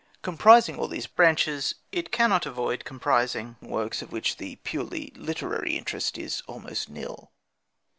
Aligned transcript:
Comprising 0.23 0.79
all 0.79 0.87
these 0.87 1.05
branches, 1.05 1.75
it 1.91 2.11
cannot 2.11 2.47
avoid 2.47 2.85
comprising 2.85 3.55
works 3.61 4.01
of 4.01 4.11
which 4.11 4.37
the 4.37 4.55
purely 4.63 5.13
literary 5.15 5.77
interest 5.77 6.17
is 6.17 6.41
almost 6.47 6.89
nil. 6.89 7.29